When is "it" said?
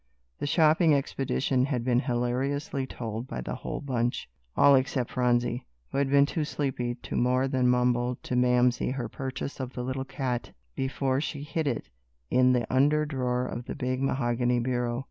11.67-11.87